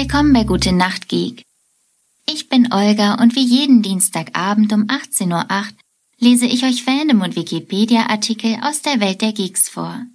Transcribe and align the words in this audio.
Willkommen 0.00 0.32
bei 0.32 0.44
Gute 0.44 0.70
Nacht 0.70 1.08
Geek. 1.08 1.44
Ich 2.24 2.48
bin 2.48 2.72
Olga 2.72 3.14
und 3.20 3.34
wie 3.34 3.44
jeden 3.44 3.82
Dienstagabend 3.82 4.72
um 4.72 4.84
18.08 4.84 5.32
Uhr 5.32 5.64
lese 6.18 6.46
ich 6.46 6.62
euch 6.62 6.84
Fandom 6.84 7.22
und 7.22 7.34
Wikipedia-Artikel 7.34 8.60
aus 8.62 8.80
der 8.80 9.00
Welt 9.00 9.22
der 9.22 9.32
Geeks 9.32 9.68
vor. 9.68 10.06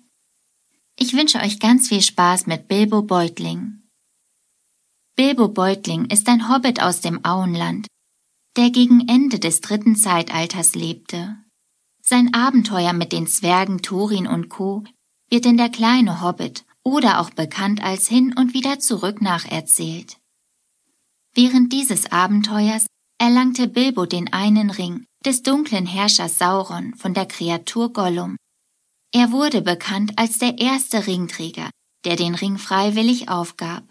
Ich 0.97 1.13
wünsche 1.13 1.39
euch 1.39 1.59
ganz 1.59 1.89
viel 1.89 2.01
Spaß 2.01 2.47
mit 2.47 2.69
Bilbo 2.69 3.01
Beutling. 3.01 3.81
Bilbo 5.17 5.49
Beutling 5.49 6.05
ist 6.05 6.29
ein 6.29 6.47
Hobbit 6.47 6.81
aus 6.81 7.01
dem 7.01 7.25
Auenland, 7.25 7.87
der 8.55 8.69
gegen 8.69 9.09
Ende 9.09 9.37
des 9.37 9.59
dritten 9.59 9.97
Zeitalters 9.97 10.75
lebte. 10.75 11.35
Sein 12.01 12.33
Abenteuer 12.33 12.93
mit 12.93 13.11
den 13.11 13.27
Zwergen 13.27 13.81
Thorin 13.81 14.27
und 14.27 14.47
Co. 14.47 14.85
wird 15.29 15.45
in 15.45 15.57
der 15.57 15.67
kleine 15.67 16.21
Hobbit 16.21 16.63
oder 16.83 17.19
auch 17.19 17.29
bekannt 17.29 17.81
als 17.83 18.07
hin 18.07 18.33
und 18.37 18.53
wieder 18.53 18.79
zurück 18.79 19.21
nacherzählt. 19.21 20.17
Während 21.33 21.73
dieses 21.73 22.11
Abenteuers 22.11 22.85
erlangte 23.17 23.67
Bilbo 23.67 24.05
den 24.05 24.31
einen 24.33 24.69
Ring 24.69 25.05
des 25.25 25.41
dunklen 25.41 25.85
Herrschers 25.85 26.37
Sauron 26.37 26.93
von 26.95 27.13
der 27.13 27.25
Kreatur 27.25 27.93
Gollum. 27.93 28.35
Er 29.13 29.31
wurde 29.31 29.61
bekannt 29.61 30.13
als 30.17 30.37
der 30.37 30.57
erste 30.59 31.07
Ringträger, 31.07 31.69
der 32.03 32.15
den 32.15 32.35
Ring 32.35 32.57
freiwillig 32.57 33.29
aufgab. 33.29 33.83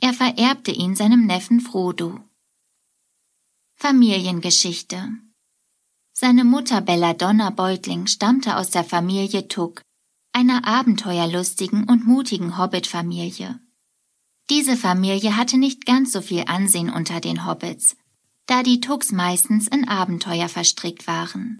Er 0.00 0.14
vererbte 0.14 0.70
ihn 0.70 0.96
seinem 0.96 1.26
Neffen 1.26 1.60
Frodo. 1.60 2.20
Familiengeschichte 3.76 5.10
Seine 6.12 6.44
Mutter 6.44 6.80
Belladonna 6.80 7.50
Beutling 7.50 8.06
stammte 8.06 8.56
aus 8.56 8.70
der 8.70 8.84
Familie 8.84 9.48
Tuck, 9.48 9.82
einer 10.34 10.66
abenteuerlustigen 10.66 11.84
und 11.84 12.06
mutigen 12.06 12.58
Hobbit-Familie. 12.58 13.60
Diese 14.50 14.76
Familie 14.76 15.36
hatte 15.36 15.56
nicht 15.56 15.86
ganz 15.86 16.12
so 16.12 16.20
viel 16.20 16.44
Ansehen 16.48 16.90
unter 16.90 17.20
den 17.20 17.46
Hobbits, 17.46 17.96
da 18.46 18.62
die 18.62 18.80
Tucks 18.80 19.12
meistens 19.12 19.68
in 19.68 19.88
Abenteuer 19.88 20.48
verstrickt 20.48 21.06
waren. 21.06 21.58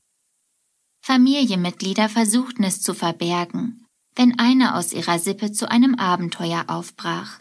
Familienmitglieder 1.03 2.09
versuchten 2.09 2.65
es 2.65 2.83
zu 2.83 2.95
verbergen, 2.95 3.87
wenn 4.17 4.39
einer 4.39 4.77
aus 4.77 4.93
ihrer 4.93 5.19
Sippe 5.19 5.53
zu 5.53 5.71
einem 5.71 5.95
Abenteuer 5.95 6.65
aufbrach. 6.67 7.41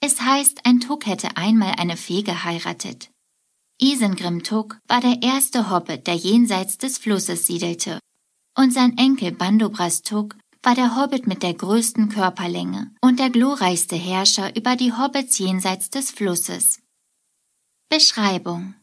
Es 0.00 0.20
heißt, 0.20 0.64
ein 0.64 0.80
Tuck 0.80 1.06
hätte 1.06 1.36
einmal 1.36 1.74
eine 1.78 1.96
Fee 1.96 2.22
geheiratet. 2.22 3.10
Isengrim 3.80 4.44
Tuck 4.44 4.78
war 4.86 5.00
der 5.00 5.22
erste 5.22 5.70
Hobbit, 5.70 6.06
der 6.06 6.14
jenseits 6.14 6.78
des 6.78 6.98
Flusses 6.98 7.46
siedelte, 7.46 7.98
und 8.56 8.72
sein 8.72 8.96
Enkel 8.98 9.32
Bandobras 9.32 10.02
Tuck 10.02 10.36
war 10.62 10.74
der 10.74 10.96
Hobbit 10.96 11.26
mit 11.26 11.42
der 11.42 11.54
größten 11.54 12.08
Körperlänge 12.08 12.90
und 13.00 13.18
der 13.18 13.30
glorreichste 13.30 13.96
Herrscher 13.96 14.56
über 14.56 14.76
die 14.76 14.92
Hobbits 14.92 15.38
jenseits 15.38 15.90
des 15.90 16.10
Flusses. 16.10 16.80
Beschreibung 17.90 18.74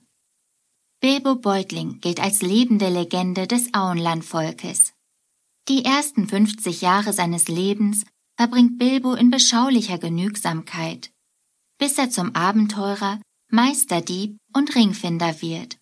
Bilbo 0.99 1.35
Beutling 1.35 1.99
gilt 1.99 2.19
als 2.19 2.43
lebende 2.43 2.89
Legende 2.89 3.47
des 3.47 3.73
Auenlandvolkes. 3.73 4.93
Die 5.67 5.83
ersten 5.83 6.27
50 6.27 6.81
Jahre 6.81 7.11
seines 7.11 7.47
Lebens 7.47 8.05
verbringt 8.37 8.77
Bilbo 8.77 9.15
in 9.15 9.31
beschaulicher 9.31 9.97
Genügsamkeit, 9.97 11.11
bis 11.79 11.97
er 11.97 12.11
zum 12.11 12.35
Abenteurer, 12.35 13.19
Meisterdieb 13.49 14.37
und 14.53 14.75
Ringfinder 14.75 15.41
wird. 15.41 15.77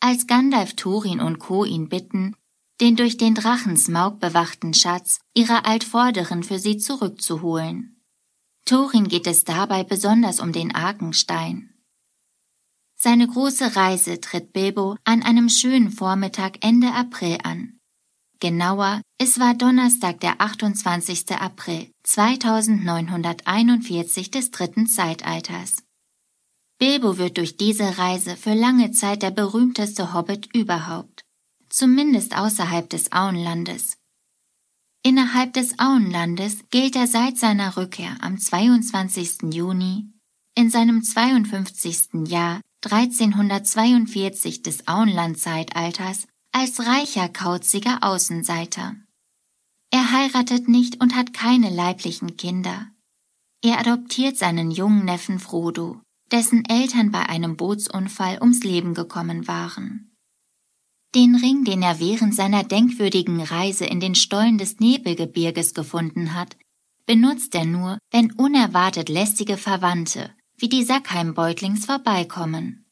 Als 0.00 0.26
Gandalf 0.26 0.74
Thorin 0.74 1.20
und 1.20 1.38
Co. 1.38 1.66
ihn 1.66 1.90
bitten, 1.90 2.34
den 2.80 2.96
durch 2.96 3.16
den 3.16 3.34
Drachen 3.34 3.76
Smaug 3.76 4.20
bewachten 4.20 4.74
Schatz 4.74 5.20
ihrer 5.34 5.66
Altvorderen 5.66 6.42
für 6.42 6.58
sie 6.58 6.78
zurückzuholen. 6.78 8.02
Thorin 8.64 9.06
geht 9.08 9.26
es 9.26 9.44
dabei 9.44 9.84
besonders 9.84 10.40
um 10.40 10.52
den 10.52 10.74
Arkenstein. 10.74 11.74
Seine 12.96 13.26
große 13.26 13.76
Reise 13.76 14.20
tritt 14.20 14.52
Bilbo 14.52 14.96
an 15.04 15.22
einem 15.22 15.48
schönen 15.48 15.90
Vormittag 15.90 16.62
Ende 16.64 16.92
April 16.92 17.38
an. 17.42 17.80
Genauer, 18.40 19.00
es 19.18 19.40
war 19.40 19.54
Donnerstag, 19.54 20.20
der 20.20 20.40
28. 20.40 21.32
April 21.32 21.90
2941 22.04 24.30
des 24.30 24.50
dritten 24.50 24.86
Zeitalters. 24.86 25.82
Bilbo 26.78 27.18
wird 27.18 27.36
durch 27.36 27.58
diese 27.58 27.98
Reise 27.98 28.36
für 28.36 28.54
lange 28.54 28.92
Zeit 28.92 29.22
der 29.22 29.30
berühmteste 29.30 30.14
Hobbit 30.14 30.48
überhaupt, 30.54 31.26
zumindest 31.70 32.36
außerhalb 32.36 32.90
des 32.90 33.12
Auenlandes. 33.12 33.96
Innerhalb 35.02 35.54
des 35.54 35.78
Auenlandes 35.78 36.58
gilt 36.70 36.94
er 36.94 37.06
seit 37.06 37.38
seiner 37.38 37.76
Rückkehr 37.78 38.16
am 38.20 38.38
22. 38.38 39.54
Juni 39.54 40.12
in 40.54 40.68
seinem 40.68 41.02
52. 41.02 42.28
Jahr 42.28 42.60
1342 42.84 44.62
des 44.62 44.86
Auenlandzeitalters 44.86 46.26
als 46.52 46.80
reicher, 46.86 47.28
kauziger 47.28 48.02
Außenseiter. 48.02 48.96
Er 49.90 50.12
heiratet 50.12 50.68
nicht 50.68 51.00
und 51.00 51.14
hat 51.14 51.32
keine 51.32 51.70
leiblichen 51.70 52.36
Kinder. 52.36 52.88
Er 53.62 53.78
adoptiert 53.78 54.36
seinen 54.36 54.70
jungen 54.70 55.04
Neffen 55.04 55.38
Frodo, 55.38 56.00
dessen 56.30 56.64
Eltern 56.64 57.10
bei 57.10 57.28
einem 57.28 57.56
Bootsunfall 57.56 58.38
ums 58.40 58.62
Leben 58.62 58.94
gekommen 58.94 59.48
waren. 59.48 60.09
Den 61.14 61.34
Ring, 61.34 61.64
den 61.64 61.82
er 61.82 61.98
während 61.98 62.34
seiner 62.34 62.62
denkwürdigen 62.62 63.40
Reise 63.40 63.84
in 63.84 64.00
den 64.00 64.14
Stollen 64.14 64.58
des 64.58 64.78
Nebelgebirges 64.78 65.74
gefunden 65.74 66.34
hat, 66.34 66.56
benutzt 67.06 67.54
er 67.54 67.64
nur, 67.64 67.98
wenn 68.12 68.32
unerwartet 68.32 69.08
lästige 69.08 69.56
Verwandte 69.56 70.30
wie 70.60 70.68
die 70.68 70.84
Sackheimbeutlings 70.84 71.86
vorbeikommen. 71.86 72.84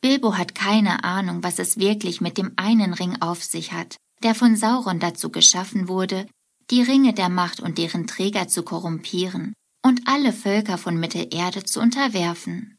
Bilbo 0.00 0.38
hat 0.38 0.54
keine 0.54 1.02
Ahnung, 1.02 1.42
was 1.42 1.58
es 1.58 1.78
wirklich 1.78 2.20
mit 2.20 2.38
dem 2.38 2.52
einen 2.56 2.94
Ring 2.94 3.20
auf 3.20 3.42
sich 3.42 3.72
hat, 3.72 3.96
der 4.22 4.34
von 4.34 4.56
Sauron 4.56 5.00
dazu 5.00 5.30
geschaffen 5.30 5.88
wurde, 5.88 6.28
die 6.70 6.82
Ringe 6.82 7.12
der 7.12 7.28
Macht 7.28 7.60
und 7.60 7.78
deren 7.78 8.06
Träger 8.06 8.46
zu 8.46 8.62
korrumpieren 8.62 9.54
und 9.84 10.06
alle 10.06 10.32
Völker 10.32 10.78
von 10.78 10.98
Mittelerde 10.98 11.64
zu 11.64 11.80
unterwerfen. 11.80 12.77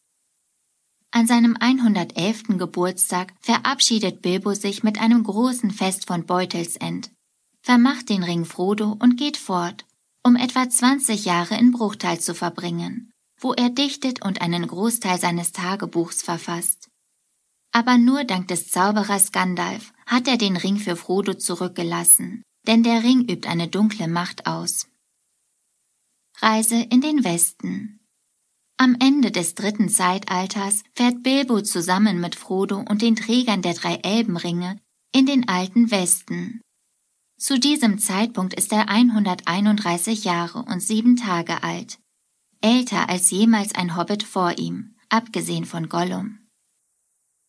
An 1.11 1.25
seinem 1.25 1.57
111. 1.59 2.59
Geburtstag 2.59 3.33
verabschiedet 3.41 4.21
Bilbo 4.21 4.53
sich 4.53 4.83
mit 4.83 5.01
einem 5.01 5.23
großen 5.23 5.71
Fest 5.71 6.05
von 6.05 6.25
Beutelsend, 6.25 7.11
vermacht 7.61 8.09
den 8.09 8.23
Ring 8.23 8.45
Frodo 8.45 8.95
und 8.99 9.17
geht 9.17 9.37
fort, 9.37 9.85
um 10.23 10.35
etwa 10.35 10.69
20 10.69 11.25
Jahre 11.25 11.57
in 11.57 11.71
Bruchtal 11.71 12.19
zu 12.19 12.35
verbringen, 12.35 13.11
wo 13.39 13.53
er 13.53 13.71
dichtet 13.71 14.23
und 14.23 14.41
einen 14.41 14.67
Großteil 14.67 15.19
seines 15.19 15.51
Tagebuchs 15.51 16.21
verfasst. 16.21 16.89
Aber 17.71 17.97
nur 17.97 18.23
dank 18.23 18.47
des 18.47 18.69
Zauberers 18.69 19.31
Gandalf 19.31 19.93
hat 20.05 20.27
er 20.27 20.37
den 20.37 20.57
Ring 20.57 20.77
für 20.77 20.95
Frodo 20.95 21.33
zurückgelassen, 21.33 22.43
denn 22.67 22.83
der 22.83 23.03
Ring 23.03 23.21
übt 23.21 23.47
eine 23.49 23.67
dunkle 23.67 24.07
Macht 24.07 24.45
aus. 24.45 24.87
Reise 26.37 26.75
in 26.75 27.01
den 27.01 27.23
Westen 27.23 27.98
Am 28.81 28.95
Ende 28.99 29.31
des 29.31 29.55
dritten 29.55 29.89
Zeitalters 29.89 30.83
fährt 30.95 31.21
Bilbo 31.21 31.61
zusammen 31.61 32.19
mit 32.21 32.35
Frodo 32.35 32.77
und 32.77 33.01
den 33.01 33.15
Trägern 33.15 33.61
der 33.61 33.73
drei 33.73 33.95
Elbenringe 33.95 34.79
in 35.13 35.25
den 35.25 35.49
alten 35.49 35.91
Westen. 35.91 36.61
Zu 37.37 37.59
diesem 37.59 37.99
Zeitpunkt 37.99 38.53
ist 38.53 38.71
er 38.71 38.89
131 38.89 40.23
Jahre 40.23 40.59
und 40.59 40.81
sieben 40.81 41.15
Tage 41.15 41.61
alt 41.63 41.99
älter 42.61 43.09
als 43.09 43.31
jemals 43.31 43.73
ein 43.75 43.95
Hobbit 43.95 44.23
vor 44.23 44.57
ihm, 44.57 44.95
abgesehen 45.09 45.65
von 45.65 45.89
Gollum. 45.89 46.39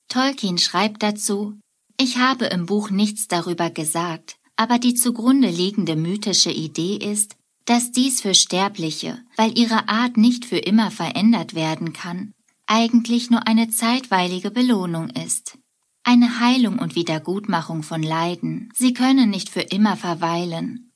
Tolkien 0.09 0.59
schreibt 0.59 1.03
dazu, 1.03 1.59
ich 2.01 2.19
habe 2.19 2.47
im 2.47 2.67
Buch 2.67 2.91
nichts 2.91 3.29
darüber 3.29 3.71
gesagt, 3.71 4.37
aber 4.57 4.79
die 4.79 4.95
zugrunde 4.95 5.51
liegende 5.51 5.97
mythische 5.97 6.51
Idee 6.51 6.97
ist, 6.97 7.37
dass 7.65 7.93
dies 7.93 8.21
für 8.21 8.35
Sterbliche, 8.35 9.19
weil 9.37 9.57
ihre 9.57 9.89
Art 9.89 10.17
nicht 10.17 10.45
für 10.45 10.59
immer 10.59 10.91
verändert 10.91 11.55
werden 11.55 11.93
kann, 11.93 12.33
eigentlich 12.67 13.31
nur 13.31 13.47
eine 13.47 13.71
zeitweilige 13.71 14.51
Belohnung 14.51 15.11
ist. 15.11 15.59
Eine 16.03 16.41
Heilung 16.41 16.79
und 16.79 16.95
Wiedergutmachung 16.95 17.83
von 17.83 18.03
Leiden. 18.03 18.71
Sie 18.75 18.95
können 18.95 19.31
nicht 19.31 19.51
für 19.51 19.61
immer 19.61 19.97
verweilen, 19.97 20.91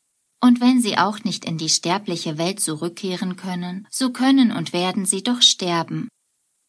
und 0.44 0.60
wenn 0.60 0.78
sie 0.78 0.98
auch 0.98 1.24
nicht 1.24 1.46
in 1.46 1.56
die 1.56 1.70
sterbliche 1.70 2.36
Welt 2.36 2.60
zurückkehren 2.60 3.36
können, 3.36 3.88
so 3.90 4.12
können 4.12 4.52
und 4.52 4.74
werden 4.74 5.06
sie 5.06 5.22
doch 5.22 5.40
sterben. 5.40 6.08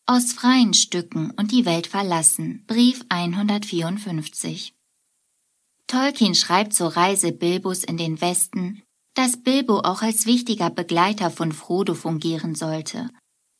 Aus 0.06 0.32
freien 0.32 0.74
Stücken 0.74 1.32
und 1.32 1.52
die 1.52 1.66
Welt 1.66 1.88
verlassen. 1.88 2.64
Brief 2.68 3.04
154. 3.10 4.74
Tolkien 5.88 6.36
schreibt 6.36 6.74
zur 6.74 6.96
Reise 6.96 7.34
Bilbos 7.34 7.84
in 7.84 7.98
den 7.98 8.22
Westen, 8.22 8.82
dass 9.16 9.38
Bilbo 9.38 9.80
auch 9.80 10.02
als 10.02 10.26
wichtiger 10.26 10.70
Begleiter 10.70 11.32
von 11.32 11.52
Frodo 11.52 11.96
fungieren 11.96 12.54
sollte, 12.54 13.10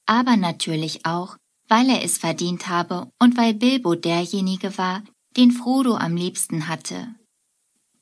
aber 0.06 0.38
natürlich 0.38 1.06
auch, 1.06 1.38
weil 1.68 1.90
er 1.90 2.04
es 2.04 2.18
verdient 2.18 2.68
habe 2.68 3.10
und 3.20 3.38
weil 3.38 3.54
Bilbo 3.56 3.96
derjenige 3.96 4.78
war, 4.78 5.02
den 5.36 5.52
Frodo 5.52 5.96
am 5.96 6.16
liebsten 6.16 6.68
hatte. 6.68 7.16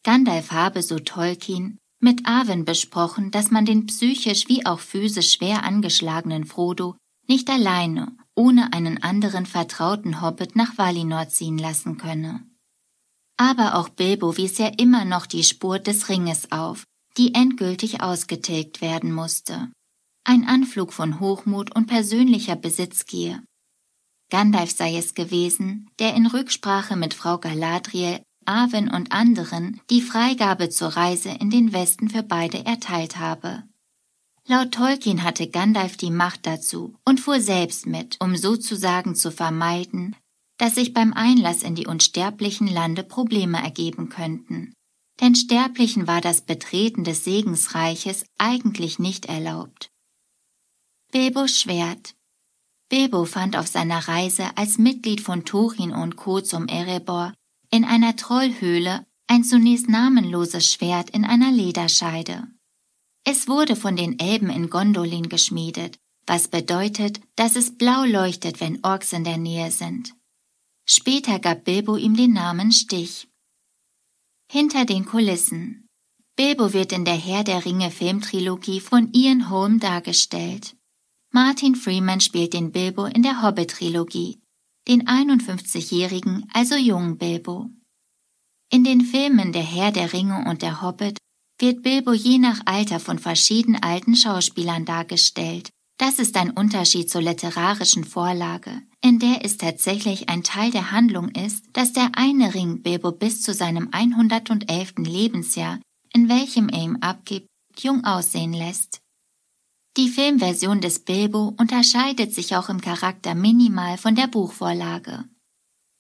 Gandalf 0.04 0.52
habe, 0.52 0.82
so 0.82 1.00
Tolkien, 1.00 1.78
mit 2.00 2.28
Arwen 2.28 2.66
besprochen, 2.66 3.32
dass 3.32 3.50
man 3.52 3.66
den 3.66 3.86
psychisch 3.86 4.50
wie 4.50 4.66
auch 4.66 4.80
physisch 4.80 5.32
schwer 5.32 5.64
angeschlagenen 5.64 6.46
Frodo 6.46 6.98
nicht 7.28 7.50
alleine, 7.50 8.18
ohne 8.36 8.74
einen 8.74 9.02
anderen 9.02 9.46
vertrauten 9.46 10.22
Hobbit 10.22 10.58
nach 10.58 10.78
Valinor 10.78 11.30
ziehen 11.30 11.58
lassen 11.58 11.98
könne. 11.98 12.46
Aber 13.38 13.76
auch 13.76 13.90
Bilbo 13.90 14.36
wies 14.36 14.58
ja 14.58 14.68
immer 14.78 15.06
noch 15.06 15.26
die 15.26 15.44
Spur 15.44 15.80
des 15.80 16.10
Ringes 16.10 16.52
auf, 16.52 16.84
die 17.18 17.34
endgültig 17.34 18.02
ausgetilgt 18.02 18.82
werden 18.82 19.12
musste. 19.12 19.72
Ein 20.24 20.48
Anflug 20.48 20.94
von 20.94 21.20
Hochmut 21.20 21.76
und 21.76 21.88
persönlicher 21.88 22.56
Besitzgier. 22.56 23.44
Gandalf 24.30 24.72
sei 24.72 24.98
es 24.98 25.14
gewesen, 25.14 25.90
der 26.00 26.16
in 26.16 26.26
Rücksprache 26.26 26.96
mit 26.96 27.14
Frau 27.14 27.38
Galadriel, 27.38 28.22
Arwen 28.46 28.90
und 28.90 29.12
anderen 29.12 29.80
die 29.90 30.02
Freigabe 30.02 30.70
zur 30.70 30.90
Reise 30.90 31.30
in 31.30 31.50
den 31.50 31.72
Westen 31.72 32.10
für 32.10 32.24
beide 32.24 32.66
erteilt 32.66 33.18
habe. 33.18 33.64
Laut 34.46 34.74
Tolkien 34.74 35.24
hatte 35.24 35.48
Gandalf 35.48 35.96
die 35.96 36.12
Macht 36.12 36.46
dazu 36.46 36.96
und 37.06 37.20
fuhr 37.20 37.40
selbst 37.40 37.86
mit, 37.86 38.18
um 38.20 38.36
sozusagen 38.36 39.16
zu 39.16 39.32
vermeiden, 39.32 40.16
dass 40.58 40.76
sich 40.76 40.94
beim 40.94 41.14
Einlass 41.14 41.64
in 41.64 41.76
die 41.76 41.88
unsterblichen 41.88 42.68
Lande 42.68 43.04
Probleme 43.04 43.64
ergeben 43.64 44.10
könnten. 44.10 44.74
Denn 45.22 45.36
Sterblichen 45.36 46.08
war 46.08 46.22
das 46.22 46.42
Betreten 46.42 47.04
des 47.04 47.24
Segensreiches 47.24 48.26
eigentlich 48.38 49.00
nicht 49.00 49.26
erlaubt. 49.26 49.92
Bilbos 51.12 51.60
Schwert 51.60 52.16
Bilbo 52.90 53.26
fand 53.26 53.58
auf 53.58 53.66
seiner 53.66 54.08
Reise 54.08 54.56
als 54.56 54.78
Mitglied 54.78 55.20
von 55.20 55.46
Turin 55.46 55.92
und 55.94 56.16
Co. 56.16 56.42
zum 56.42 56.68
Erebor 56.68 57.34
in 57.72 57.86
einer 57.86 58.16
Trollhöhle 58.16 59.06
ein 59.26 59.44
zunächst 59.44 59.90
namenloses 59.90 60.72
Schwert 60.72 61.10
in 61.10 61.26
einer 61.26 61.52
Lederscheide. 61.52 62.48
Es 63.24 63.48
wurde 63.48 63.76
von 63.76 63.96
den 63.96 64.20
Elben 64.20 64.52
in 64.52 64.70
Gondolin 64.70 65.28
geschmiedet, 65.28 65.98
was 66.28 66.50
bedeutet, 66.50 67.20
dass 67.36 67.56
es 67.56 67.78
blau 67.78 68.04
leuchtet, 68.04 68.62
wenn 68.62 68.84
Orks 68.84 69.12
in 69.12 69.24
der 69.24 69.38
Nähe 69.38 69.72
sind. 69.72 70.14
Später 70.86 71.40
gab 71.40 71.64
Bilbo 71.64 71.98
ihm 71.98 72.16
den 72.16 72.34
Namen 72.34 72.72
Stich. 72.72 73.28
Hinter 74.52 74.86
den 74.86 75.06
Kulissen. 75.06 75.88
Bilbo 76.36 76.74
wird 76.74 76.92
in 76.92 77.06
der 77.06 77.16
Herr 77.16 77.44
der 77.44 77.66
Ringe 77.66 77.92
Filmtrilogie 77.92 78.80
von 78.80 79.12
Ian 79.14 79.50
Holm 79.50 79.80
dargestellt. 79.80 80.76
Martin 81.32 81.76
Freeman 81.76 82.22
spielt 82.22 82.54
den 82.54 82.72
Bilbo 82.72 83.06
in 83.06 83.24
der 83.24 83.42
Hobbit-Trilogie, 83.42 84.40
den 84.88 85.08
51-jährigen, 85.08 86.48
also 86.54 86.76
jungen 86.76 87.18
Bilbo. 87.18 87.70
In 88.72 88.84
den 88.84 89.02
Filmen 89.02 89.52
Der 89.52 89.64
Herr 89.64 89.92
der 89.92 90.14
Ringe 90.14 90.46
und 90.50 90.62
der 90.62 90.82
Hobbit 90.82 91.18
wird 91.60 91.84
Bilbo 91.84 92.14
je 92.14 92.38
nach 92.40 92.62
Alter 92.66 93.00
von 93.00 93.20
verschiedenen 93.20 93.82
alten 93.82 94.16
Schauspielern 94.16 94.86
dargestellt. 94.86 95.70
Das 95.98 96.20
ist 96.20 96.36
ein 96.38 96.52
Unterschied 96.52 97.10
zur 97.10 97.22
literarischen 97.22 98.04
Vorlage, 98.04 98.82
in 99.02 99.20
der 99.20 99.46
es 99.46 99.58
tatsächlich 99.58 100.30
ein 100.30 100.44
Teil 100.44 100.72
der 100.72 100.92
Handlung 100.92 101.30
ist, 101.30 101.66
dass 101.74 101.94
der 101.94 102.12
eine 102.14 102.54
Ring 102.54 102.82
Bilbo 102.82 103.12
bis 103.12 103.42
zu 103.42 103.54
seinem 103.54 103.90
111. 103.92 104.94
Lebensjahr, 104.98 105.80
in 106.14 106.30
welchem 106.30 106.70
er 106.70 106.84
ihm 106.84 106.98
abgibt, 107.02 107.48
jung 107.80 108.04
aussehen 108.06 108.54
lässt. 108.54 109.02
Die 109.96 110.10
Filmversion 110.10 110.82
des 110.82 111.00
Bilbo 111.00 111.54
unterscheidet 111.58 112.34
sich 112.34 112.56
auch 112.56 112.70
im 112.70 112.82
Charakter 112.82 113.36
minimal 113.36 113.98
von 113.98 114.16
der 114.16 114.28
Buchvorlage. 114.28 115.26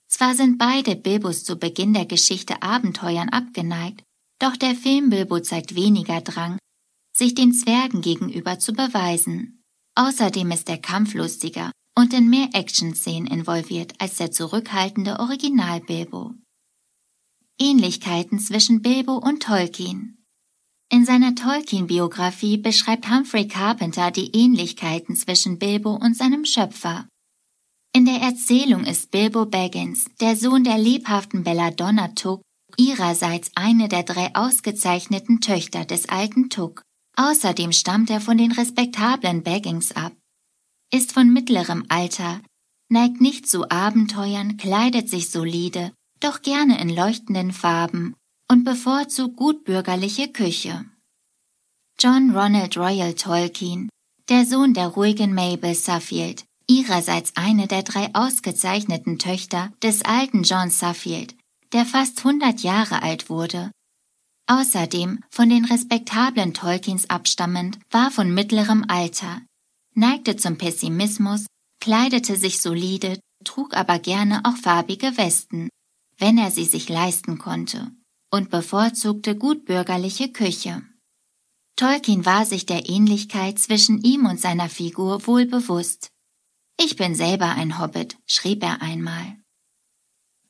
Zwar 0.07 0.34
sind 0.34 0.57
beide 0.57 0.96
Bilbos 0.96 1.44
zu 1.44 1.57
Beginn 1.57 1.94
der 1.94 2.06
Geschichte 2.06 2.63
Abenteuern 2.63 3.30
abgeneigt, 3.30 4.04
doch 4.39 4.57
der 4.57 4.75
Film 4.75 5.12
Bilbo 5.12 5.39
zeigt 5.39 5.75
weniger 5.75 6.22
Drang, 6.22 6.57
sich 7.16 7.36
den 7.36 7.54
Zwergen 7.54 8.01
gegenüber 8.01 8.57
zu 8.57 8.74
beweisen. 8.74 9.62
Außerdem 9.95 10.51
ist 10.51 10.69
er 10.69 10.78
kampflustiger 10.78 11.72
und 11.95 12.13
in 12.13 12.30
mehr 12.30 12.50
Action-Szenen 12.54 13.28
involviert 13.28 13.94
als 14.00 14.18
der 14.18 14.31
zurückhaltende 14.31 15.19
Original 15.19 15.80
Bilbo. 15.81 16.34
Ähnlichkeiten 17.60 18.40
zwischen 18.40 18.81
Bilbo 18.81 19.18
und 19.18 19.44
Tolkien 19.44 20.24
in 20.94 21.06
seiner 21.06 21.34
Tolkien-Biografie 21.34 22.57
beschreibt 22.57 23.10
Humphrey 23.10 23.48
Carpenter 23.48 24.12
die 24.12 24.30
Ähnlichkeiten 24.36 25.16
zwischen 25.16 25.57
Bilbo 25.57 25.96
und 25.96 26.16
seinem 26.16 26.46
Schöpfer. 26.46 27.07
In 27.96 28.06
der 28.06 28.22
Erzählung 28.22 28.84
ist 28.86 29.10
Bilbo 29.10 29.48
Baggins, 29.48 30.06
der 30.22 30.36
Sohn 30.36 30.63
der 30.63 30.78
lebhaften 30.78 31.44
Belladonna 31.44 32.10
Tuck, 32.10 32.44
ihrerseits 32.78 33.50
eine 33.56 33.88
der 33.88 34.04
drei 34.04 34.36
ausgezeichneten 34.36 35.42
Töchter 35.42 35.84
des 35.84 36.10
alten 36.10 36.51
Tuck. 36.51 36.84
Außerdem 37.15 37.71
stammt 37.71 38.10
er 38.10 38.21
von 38.21 38.38
den 38.38 38.51
respektablen 38.51 39.44
Baggins 39.44 39.92
ab. 39.92 40.13
Ist 40.92 41.12
von 41.13 41.31
mittlerem 41.31 41.86
Alter, 41.89 42.42
neigt 42.89 43.21
nicht 43.21 43.48
zu 43.48 43.69
Abenteuern, 43.69 44.57
kleidet 44.57 45.10
sich 45.10 45.30
solide, 45.30 45.92
doch 46.19 46.42
gerne 46.42 46.80
in 46.80 46.89
leuchtenden 46.89 47.51
Farben 47.51 48.15
und 48.50 48.63
bevorzugt 48.63 49.36
gutbürgerliche 49.36 50.27
Küche. 50.30 50.86
John 52.00 52.31
Ronald 52.31 52.77
Royal 52.77 53.13
Tolkien, 53.13 53.89
der 54.30 54.45
Sohn 54.45 54.74
der 54.74 54.88
ruhigen 54.88 55.33
Mabel 55.33 55.75
Suffield, 55.75 56.45
ihrerseits 56.68 57.33
eine 57.36 57.68
der 57.68 57.83
drei 57.83 58.13
ausgezeichneten 58.13 59.19
Töchter 59.19 59.71
des 59.81 60.04
alten 60.04 60.44
John 60.44 60.69
Suffield, 60.69 61.36
der 61.74 61.86
fast 61.86 62.19
100 62.19 62.62
Jahre 62.62 63.01
alt 63.04 63.30
wurde. 63.30 63.71
Außerdem 64.48 65.24
von 65.30 65.50
den 65.50 65.66
respektablen 65.66 66.54
Tolkiens 66.54 67.10
abstammend, 67.10 67.80
war 67.90 68.12
von 68.12 68.34
mittlerem 68.34 68.86
Alter, 68.88 69.42
neigte 69.95 70.36
zum 70.36 70.57
Pessimismus, 70.57 71.45
kleidete 71.80 72.36
sich 72.36 72.62
solide, 72.62 73.19
trug 73.45 73.74
aber 73.75 74.00
gerne 74.00 74.42
auch 74.44 74.57
farbige 74.57 75.18
Westen, 75.18 75.69
wenn 76.18 76.38
er 76.38 76.51
sie 76.51 76.66
sich 76.66 76.90
leisten 76.90 77.38
konnte 77.38 77.92
und 78.31 78.50
bevorzugte 78.50 79.38
gutbürgerliche 79.38 80.31
Küche. 80.31 80.81
Tolkien 81.75 82.25
war 82.25 82.46
sich 82.46 82.66
der 82.66 82.89
Ähnlichkeit 82.89 83.60
zwischen 83.60 84.01
ihm 84.01 84.25
und 84.25 84.39
seiner 84.39 84.70
Figur 84.70 85.25
wohl 85.27 85.46
bewusst. 85.46 86.10
Ich 86.79 86.96
bin 86.96 87.15
selber 87.15 87.50
ein 87.50 87.79
Hobbit, 87.79 88.18
schrieb 88.25 88.63
er 88.63 88.82
einmal. 88.82 89.38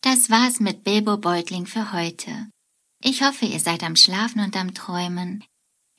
Das 0.02 0.30
war's 0.30 0.60
mit 0.60 0.84
Bilbo 0.84 1.18
Beutling 1.18 1.66
für 1.66 1.94
heute. 1.94 2.50
Ich 3.06 3.22
hoffe, 3.22 3.46
ihr 3.46 3.60
seid 3.60 3.84
am 3.84 3.98
Schlafen 3.98 4.40
und 4.40 4.56
am 4.56 4.74
Träumen. 4.74 5.44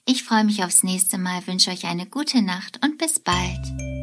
Ich 0.06 0.24
freue 0.24 0.44
mich 0.44 0.64
aufs 0.64 0.82
nächste 0.82 1.18
Mal, 1.18 1.46
wünsche 1.46 1.70
euch 1.70 1.84
eine 1.84 2.06
gute 2.06 2.40
Nacht 2.40 2.80
und 2.82 2.96
bis 2.96 3.20
bald. 3.20 3.93